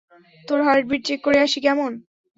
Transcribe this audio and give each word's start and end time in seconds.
তোর 0.47 0.59
heartbeat 0.67 1.01
check 1.07 1.19
করে 1.25 1.37
আসি, 1.45 1.59
কেমন? 1.65 1.91